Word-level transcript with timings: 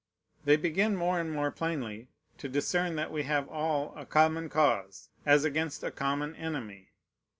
They 0.45 0.55
begin 0.55 0.95
more 0.95 1.19
and 1.19 1.31
more 1.31 1.51
plainly 1.51 2.07
to 2.39 2.49
discern 2.49 2.95
that 2.95 3.11
we 3.11 3.21
have 3.25 3.47
all 3.47 3.93
a 3.95 4.03
common 4.03 4.49
cause, 4.49 5.09
as 5.27 5.45
against 5.45 5.83
a 5.83 5.91
common 5.91 6.35
enemy. 6.37 6.89